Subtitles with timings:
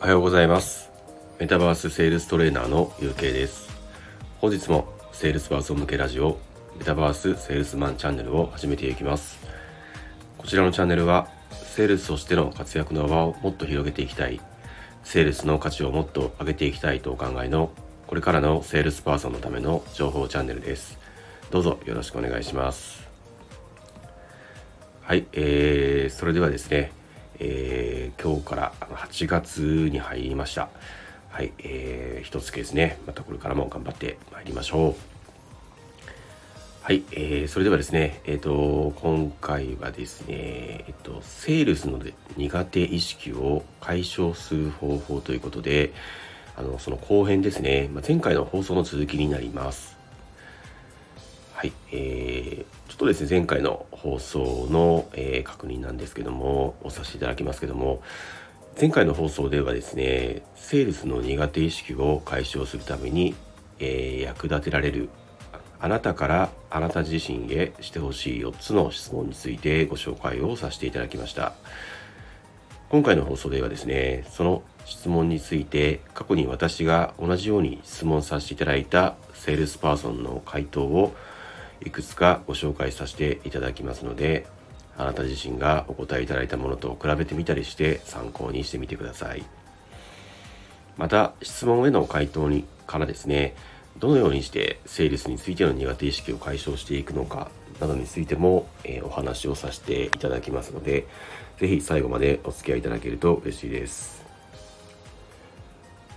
[0.00, 0.90] おはようございます。
[1.38, 3.68] メタバースセールストレーナーのゆうけいです。
[4.38, 6.38] 本日もセールスパーソン向けラジオ
[6.78, 9.38] メタバースセールスマンチャンネルを始めていきます。
[10.38, 14.40] こちらのチャンネルはセールスとしての活躍の場をもっと広げていきたい。
[15.04, 17.70] セールスの価値をもっと上げていきたいとお考えの
[18.06, 20.98] これからのセールスパーソンのための情報チャンネルです。
[21.50, 23.06] どうぞよろしくお願いします。
[25.02, 26.98] はい、えー、それではですね
[27.42, 30.68] えー、今日から8月に入りました。
[31.30, 32.98] はい、えー、一月ですね。
[33.06, 34.94] またこれからも頑張ってまいりましょう。
[36.82, 41.98] はい、えー、それではですね、えっ、ー、と、今回はですね、えっ、ー、と、セールスの
[42.36, 45.94] 苦手意識を解消する方法ということで、
[46.56, 49.96] あの、その後編ですね、まあ、前回の放送の続きになります。
[51.54, 52.19] はい、えー、
[53.00, 58.02] とですね、前回の放送の、えー、確認なんですけども、おさせていただきますけども、
[58.78, 63.34] 前回の放送ではですね、セールスの苦手意識を解消するために、
[63.78, 65.08] えー、役立てられる
[65.80, 71.54] あなたからあなた自身へしてほしい4つの質問についてご紹介をさせていただきました。
[72.90, 81.14] 今回の放送ではですね、その質問について過去に私が同じように質問させていただいたセールスパーソンの回答を
[81.84, 84.46] いくつかご紹介させていただきますので
[84.96, 89.44] あなた自身がお答えいただいたものと比べてみたりして参考にしてみてください。
[90.96, 93.54] また質問への回答にからですね
[93.98, 101.06] どのようにしてセールスについての苦手意識を解消していくのかなどについても、え、お話をさせていただきますので
[101.58, 104.20] 是非最後までお付き合いいただけると嬉しいです。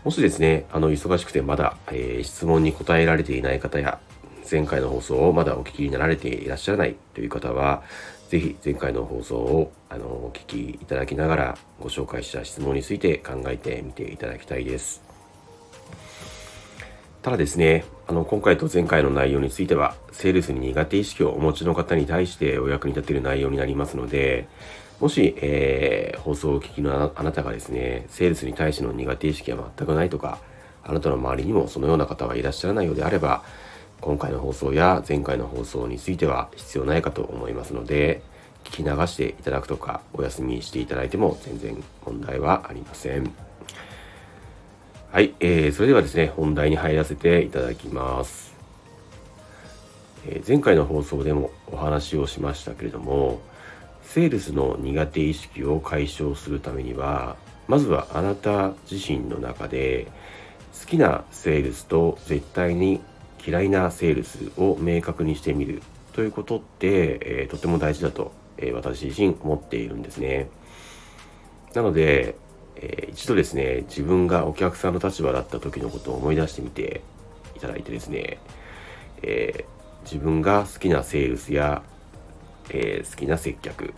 [0.03, 3.99] もしですね、あの、忙しくてまだ、えー、質問に答えられていない方や、
[4.49, 7.83] 前回の放送をまだお聞きになられていらっしゃらないという方は、
[8.29, 15.03] ぜひ前回の放送をあのお聞きいただきながらご紹介した質問について考えてみていただきたいです。
[17.21, 24.47] ただですね、あの今回と前回の内容については、セールスに苦手意識をお持ちの方に対してお役に立てる内容になりますので、
[24.99, 30.39] もし、えー、放送をお聞きのあなたがですね、セールスに対しての苦手意識は全くないとか、
[30.83, 33.43] あなたの周りにもそのような方はいらっしゃらないようであれば、
[34.03, 38.21] 今回の放送や前回の放送については必要ないかと思いますので
[38.65, 43.33] 聞き流していただくとかお休みしていただいても全然問題はありません。
[45.09, 48.53] はい、えー、それではですね本題に入らせていただきます、
[50.25, 53.39] え、前回の放送でもお話をしましたけれども
[54.01, 57.35] セールスの苦手意識を解消するためには
[57.67, 60.07] まずはあなた自身の中で
[60.81, 62.99] 好きなセールスと絶対に
[63.45, 65.81] 嫌いなセールスを明確にしてみる
[66.13, 70.49] ということって、えー、とても大事だと、えー、私自身思っているんですね。
[71.73, 72.35] なので、
[72.75, 77.01] えー、一度ですね、自分がお客さんの立場だった時のことを思い出してみて
[77.55, 78.37] いただいてですね、
[79.23, 79.65] え
[80.03, 81.81] 自分が好きなセールスや、
[82.69, 83.93] え好きな接客、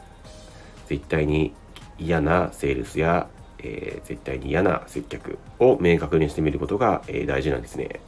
[0.87, 1.53] 絶対に
[1.97, 3.27] 嫌なセールスや、
[3.59, 7.99] え絶対に嫌な接客を明確にしてみることが、え大事なんですね。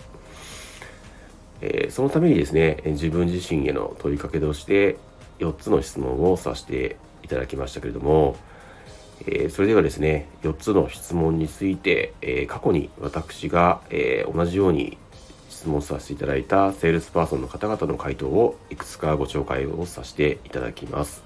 [1.62, 4.98] えー、そのためにですね、自分自身への問いかけとして
[5.40, 8.36] 4つの質問をさせていただきましたけれども、
[9.22, 14.98] えー、それではですね、4つの質問について、えー、過去に私が、え同じように
[15.50, 21.24] 質問させていただいたセールスパーソンの方々の回答をいくつかご紹介をさせていただきます。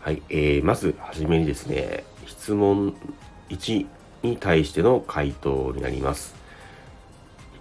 [0.00, 2.94] はい、えー、まずはじめにですね、質問
[3.48, 3.86] 1
[4.22, 6.36] に対しての回答になります。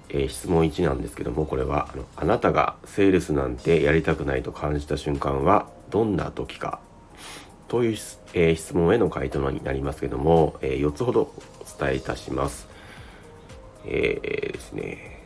[0.10, 6.80] えー、質問1なんですけどもこれはあのあなたがセールスなんてやりたくないと感じた瞬間はどんな時か？
[7.68, 7.98] という、
[8.34, 12.68] えー、質問への回答になりますけども、えー、4つほどお伝えいたします。
[13.86, 15.22] えー、ですね。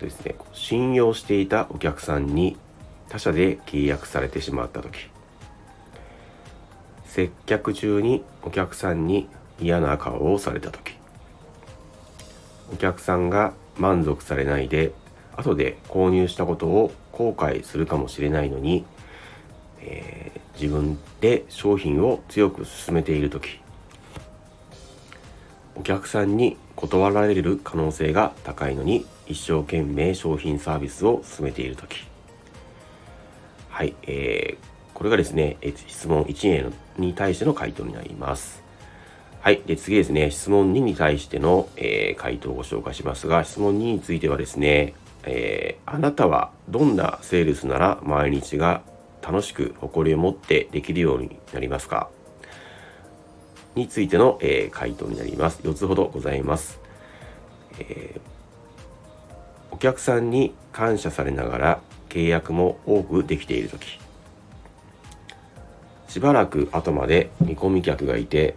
[0.00, 0.34] ですね。
[0.52, 2.56] 信用していたお客さんに
[3.08, 5.08] 他社で契約されてしまった時。
[7.04, 9.28] 接客中にお客さんに
[9.60, 10.91] 嫌な顔をされた時。
[12.72, 14.92] お客さんが満足されないで
[15.36, 18.84] 後で購入したことを後悔するかもしれないのに、
[19.80, 23.60] えー、自分で商品を強く勧めている時
[25.74, 32.06] お客さんに断られる可能性が高いのに一生懸命商品サービスを進めている時。
[33.70, 35.56] はい、えー、これがですね
[35.88, 38.61] 質問1に対しての回答になります。
[39.42, 39.60] はい。
[39.66, 44.94] で、次ですね、質問2に対しての、えー、回答をご紹介しますが、質問2についてはですね、
[45.24, 48.82] えー、あなたはどんなセールスなら毎日が
[49.20, 52.08] 楽しく誇りを持ってできるようになりますか？
[53.74, 55.60] についての、えー、回答になります。
[55.64, 56.78] 4つほどございます。
[57.80, 58.20] え、
[59.72, 61.80] お客さんに感謝されながら
[62.10, 63.98] 契約も多くできているとき。
[66.06, 68.54] しばらく後まで見込み客がいて、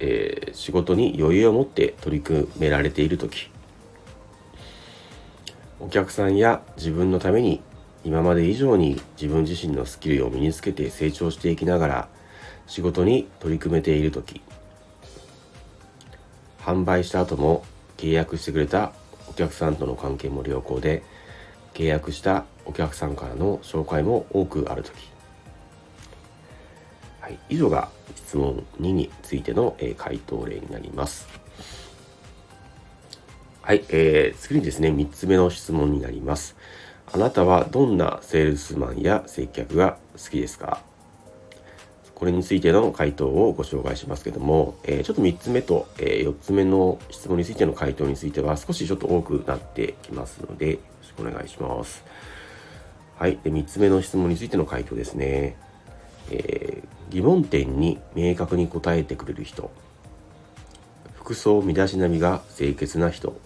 [0.00, 3.50] えー、仕事に余裕を持って取り組められているとき。
[5.78, 7.62] お客さんや自分のために
[8.04, 12.08] 今まで以上に自分自身のスキルを身につけて成長していきながら
[12.66, 14.42] 仕事に取り組めている時
[16.60, 17.64] 販売した後も
[17.96, 18.92] 契約してくれた
[19.28, 21.02] お客さんとの関係も良好で
[21.72, 24.92] 契約したお客さんからの紹介も多くある時
[27.30, 31.28] はい、以上が質問2についての、えー、回答例になります。
[33.62, 36.56] はい、えー、次にですね、3つ目の質問になります。
[37.12, 40.82] あなたはどんなセールスマンや接客が好きですか？
[42.16, 52.02] これについての回答をご紹介しますけども、えー、ちょっと3つ目と、え、4つ目の質問についての回答については少しちょっと多くなってきますので、よろしくお願いします。
[53.16, 53.38] はい。
[53.44, 55.56] で、3つ目の質問についての回答ですね。
[56.30, 59.70] えー、疑問点に明確に答えてくれる人。
[61.14, 63.38] 服装身だしなみが清潔な人。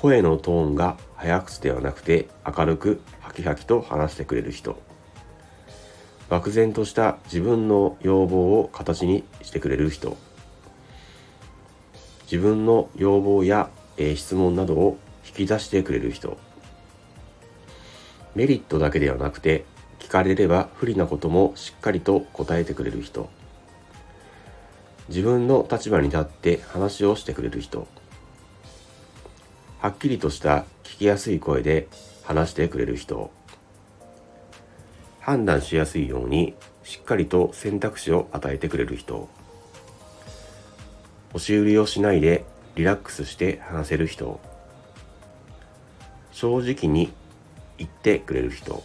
[0.00, 4.80] 声のトーンが早口ではなくて明るくハキハキと話してくれる人
[6.30, 10.16] 漠然とした自分の要望を形にしてくれる人
[12.22, 13.68] 自分の要望や、
[13.98, 16.38] えー、質問などを引き出してくれる人
[18.34, 19.66] メリットだけではなくて
[20.10, 23.30] かれれば不利なこともしっかりと答えてくれる人。
[25.08, 27.86] 自分の立場に立って話をしてくれる人。
[29.78, 31.88] はっきりとした聞きやすい声で
[32.24, 33.30] 話してくれる人。
[35.20, 39.28] 判断しやすいようにしっかりと選択肢を与えてくれる人。
[41.32, 44.40] 押し売りをしないでリラックスして話せる人。
[46.32, 47.12] 正直に
[47.78, 48.82] 言ってくれる人。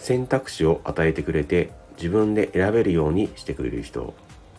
[0.00, 4.14] 選択肢を与えてくれて自分で選べるようにしてくれる人。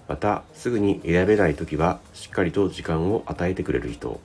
[0.07, 4.19] またすぐに選べない時はしっかりと時間を与えてくれる人。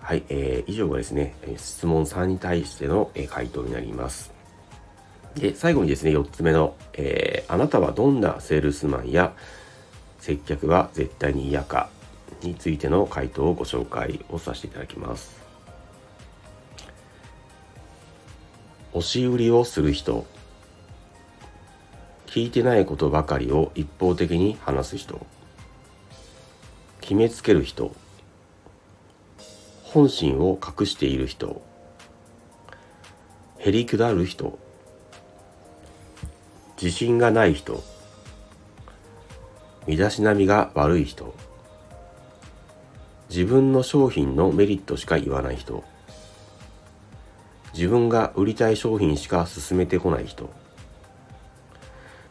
[0.00, 4.32] はい、えー、以上がですね質問3に対しての回答になります。
[5.34, 9.34] で最後にですね4つ目の、えー、あなたはどんなセールスマンや
[10.20, 11.88] 接客は絶対に嫌か
[12.42, 15.43] についての回答をご紹介をさせていただきます。
[18.94, 20.24] 押し売りをする人。
[22.26, 25.26] 聞いてないことばかりを一方的に話す人。
[27.00, 27.92] 決めつける人。
[29.82, 31.60] 本心を隠している人。
[33.58, 34.60] へりくだる人。
[36.80, 37.82] 自信がない人。
[39.88, 41.34] 身だしなみが悪い人。
[43.28, 45.82] 自分の商品のメリットしか言わない人。
[47.74, 50.48] 自分が売りたい商品しか勧めてこない人。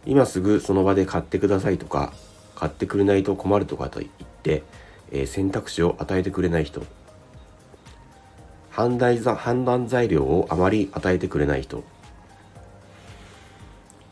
[0.06, 2.12] 今すぐその場で買ってくださいとか
[2.56, 4.12] 買ってくれないと困るとかと言っ
[4.44, 4.64] て、
[5.12, 6.82] えー、選択肢を与えてくれない人。
[8.70, 11.84] 判断判断材料をあまり与えてくれない人。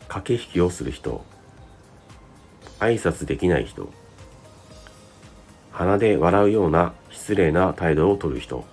[0.08, 1.24] 駆け引きをする人。
[2.78, 3.90] 挨拶できない人。
[5.72, 8.71] 鼻で笑うような失礼な態度をとる人。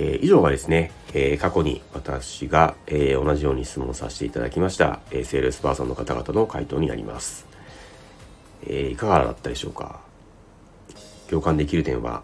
[0.00, 7.46] えー、以上がですね、えー、過去に私が、えー、同じように質問させていただきました、えセールスパーソンの方々の回答になります。
[8.64, 9.98] えいかがだったでしょうか？
[11.28, 12.22] 共感できる点は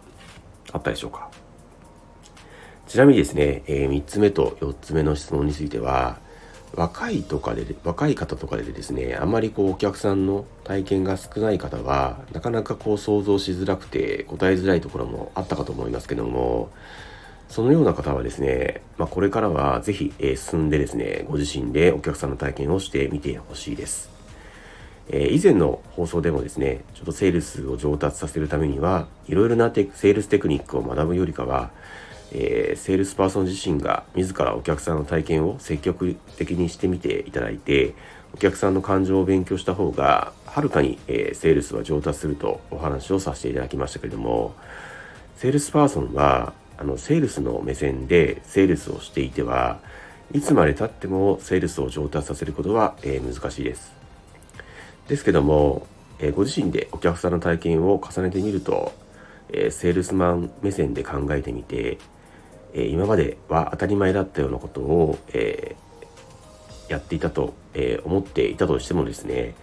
[0.73, 1.31] あったでしょうか？
[2.87, 6.19] ちなみにですね、え3つ目と4つ目の質問については、
[6.77, 16.71] 若いとかで、若い方とかでですね、あまりこうお客さんの体験が少ない方は、なかなかこう想像しづらくて答えづらいところもあったかと思いますけども、
[17.49, 24.11] そのような方はですね、まあ、これからはぜひ、えー、進んでですね、ご自身でお客さんの体験をしてみてほしいです。
[25.09, 31.71] えー、以前の放送でもですね、ちょっとセールスを上達させるためには、いろいろなセールステクニックを学ぶよりかは、
[32.33, 37.95] えー、セールスパーソン自身が自らお客さんの体験を積極的にしてみていただいて、
[38.35, 44.55] お客さんの感情を勉強した方が、はるかに、えー、セールスは上達するとお話をさせていただきましたけれども、
[45.37, 49.79] セールスパーソンはあのセールスの目線でセールスをしていては
[50.33, 53.93] いつまでたってもセールスを上達させることは、えー、難しいです。
[55.09, 55.87] ですけども、
[56.19, 58.93] えー、ご自身でお客さんの体験を重ねてみると、
[59.51, 61.99] えー、セールスマン目線で考えてみて、
[62.73, 65.77] え今までは当たり前だったようなことを、え
[66.89, 69.55] やっていたと、え、思っていたとしてもですね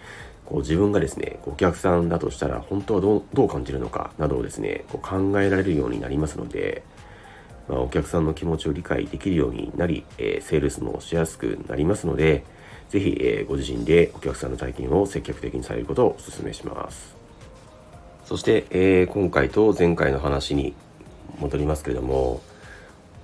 [0.45, 6.83] こう自分がですねお客さんだとしたら本当はどうどう感じるのかなどをですねこう考えられるようになりますので、
[7.71, 12.43] まあ、お客さんの気持ちを理解できるようになり、えー、セールスもしやすくなりますので
[12.89, 17.15] ぜひ、えー、ご自身でお客さんの体験を積極的にされることをお勧めします。
[18.25, 20.73] そして、えー、今回と前回の話に
[21.39, 22.41] 戻りますけれども、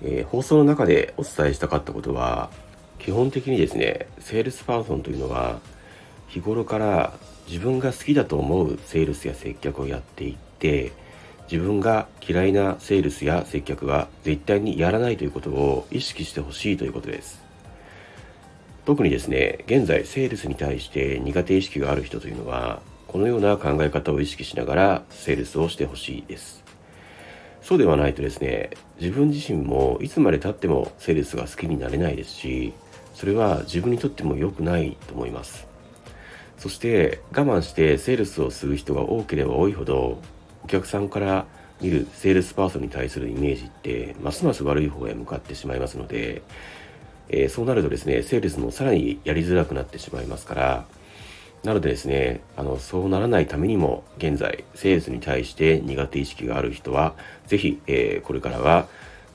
[0.01, 2.49] えー、放送の中でお伝えしたかったことは
[2.99, 5.59] 基本的にですねセールスパーソンというのは
[6.27, 7.13] 日頃から
[7.47, 10.91] 自分が好きだと思うセールスや接客をやっていって
[11.51, 17.41] 自分が嫌いなセールスや接客は絶対にやらないということを意識してほしいということです。
[18.85, 26.63] 特にですね現在セールスに対して苦手意識がある人というのはこのような考え方を意識しながらセールスをしてほしいです。
[27.61, 32.73] そうではないとですね自分自身もいつまでたってもセールスが好きになれないですし
[33.13, 35.67] それは自分にとっても良くないと思います。
[36.57, 40.21] そして我慢してセールスをする人が多ければ多いほど
[40.67, 41.45] お客さんから
[41.79, 46.41] 見るセールスパーソンに対するイメージってますます悪い方へ向かってしまいますので、
[47.29, 50.85] えー、そうなるとですねセールスもさらにやりづらくなってしまいますから
[51.63, 57.15] なのでですねあのそうならないためにも現在セールスに対して苦手意識がある人は
[57.47, 58.87] 是非、えー、これからは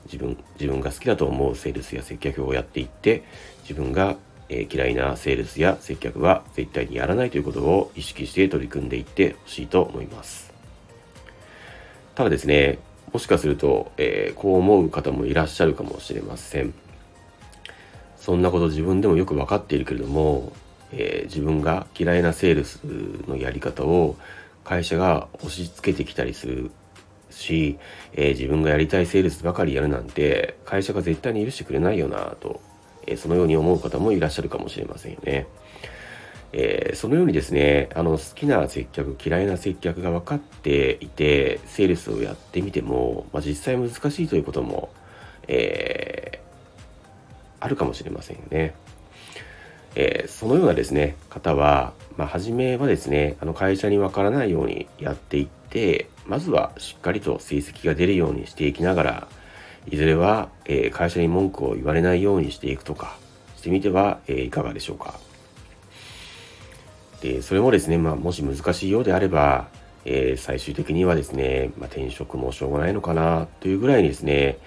[0.05, 3.23] 自分自分が好きだと思うセールスや接客をやっていって
[3.63, 4.17] 自分が
[4.49, 10.52] え嫌いなセールスや接客は絶対にやらないということを意識して取り組んでいってほしいと思います。
[12.15, 12.79] ただですね、
[13.11, 16.73] もしかすると、えー、こう思う方もいらっしゃるかもしれません。
[18.17, 20.53] そんなこと自分でもよく分かっているけれども、
[20.91, 22.81] えー、自分が嫌いなセールス
[23.27, 24.15] のやり方を
[24.63, 26.71] 会社が押し付けてきたりする
[27.29, 27.77] し、
[28.13, 32.61] えー、自分がやりたいセールスばかりやるなんて会社が絶対に許してくれないよなと
[33.07, 35.47] えそのように思う方もいらっしゃるかもしれませんよね。
[36.55, 44.91] えー、そのようにですね、あの好きな接客、嫌いな接客が分かっていて、セールスをやってみても、まあ、実際難しいということも、
[45.47, 48.75] えー、あるかもしれませんよね。
[49.95, 59.27] えー、そのようなですね、方は、まあ、初めはですね、あの会社に分からないようにやっていって、まずはしっかりと成績が出るようにしていきながら、
[59.89, 63.17] いずれは、え、会社に文句を言われないようにしていくとか
[63.57, 65.15] してみては、え、いかがでしょうか。
[67.23, 69.69] でそれもですね、まあ、もし難しいようであれば、
[70.03, 74.57] えー、最終的にはですね、まあ、転職もしょうがないのかなというぐらいにですね、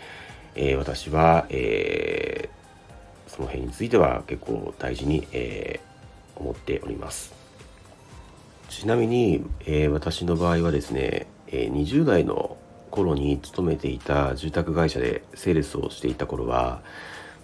[0.54, 5.80] えー、私は、えー、その辺については結構大事に、え、
[6.34, 7.34] 思っております。
[8.70, 12.56] ちなみに、え、私の場合はですね、え、20代の
[12.90, 16.80] 頃に勤めていた住宅会社でセールスをしていた頃は、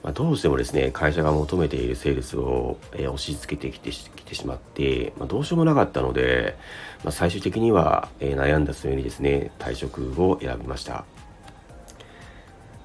[0.03, 6.57] まあ、どうしてもですね会社が求めているセールスを、えー、押し付けてきてきてしまって、まあ、どうしようもなかったので、
[7.05, 11.05] まあ、最終的には、えー、悩んだ末にですね退職を選びました。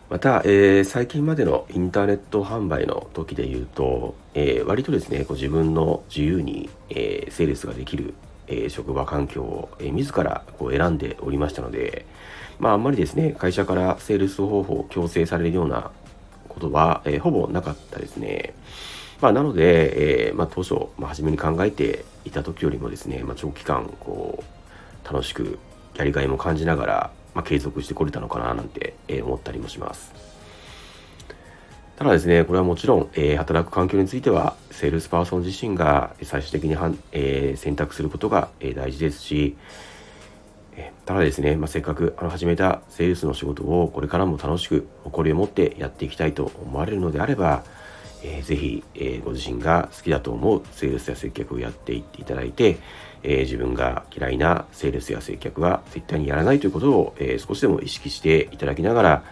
[0.09, 8.13] また、えー、最近までのインターネット販売の時で言うと、え割とですねこう自分の自由に、えセールスができる
[8.47, 12.05] え職場環境を、え自らこう選んでおりましたので、
[12.59, 15.91] まあ、あんまりですね、会社からセールス方法を強制されるような
[16.47, 18.53] ことは、えー、ほぼなかったですね。
[19.21, 25.59] まあ、なので、えー、まあ、当初、まあ、初めに考えていた時よりもですね、まあ、長期間、こう、楽しく
[25.95, 30.13] やりがいも感じながら、まあ、継続してこれたのかななんて、えー、思ったりもします。
[31.97, 39.57] ただですね、これはもちろん、えー、働く環境については、セールスパーソン自身が最終的にはん、え、選択することが、え、大事ですし、
[41.05, 47.63] ただですね、まあ、せっかくあの始めたセールスの仕事をこれからも楽しく誇りを持ってやっていきたいと思われるのであれば、
[48.23, 52.77] えー、ぜひ、えー、ご自身が好きだと思うセールスや接客をやっていっていただいて、
[53.23, 59.23] えー、自分が嫌いなセールスや接客は絶対にやらないということを、え少しでも意識していただきながら、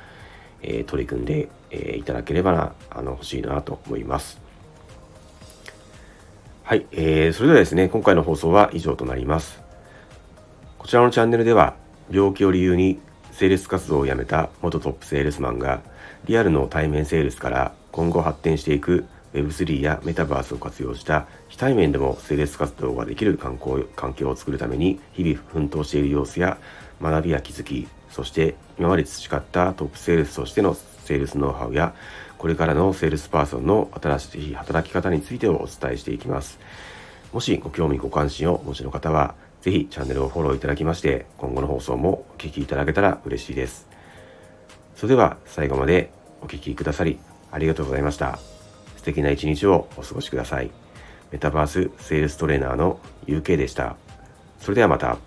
[0.61, 4.39] え取り組んで、えいただければな、あの、欲しいなと思います。
[6.63, 9.64] はい、えー、それではですね、今回の放送は以上となります。
[10.85, 11.73] こちらのチャンネルでは
[12.11, 12.99] 病気を理由に
[13.31, 15.81] セールス活動を辞めた元トップセールスマンが
[16.25, 23.57] リアルの対面セールスから今後発展していく Web3 やメタバースを活用した非対面でもセールス活動ができる環
[24.13, 26.59] 境を作るために日々奮闘している様子や
[27.01, 31.95] 学びや気づきそして今まで培ったトップセールスとしてのセールスノウハウや
[32.37, 36.59] これからのセールスパーソンの新しい働き方についてをお伝えしていきます。
[37.33, 39.35] もしご興味ご関心をお持ちの方は
[39.65, 43.87] ぜひチャンネルをフォローいただきまして、今後の放送もお聴きいただけたら嬉しいです。
[44.95, 46.11] それでは最後まで
[46.43, 47.17] お聴きくださり
[47.49, 48.37] ありがとうございました。
[48.95, 50.69] 素敵な一日をお過ごしください。
[51.31, 53.95] メタバースセールストレーナーの UK でした。
[54.59, 55.17] それではまた。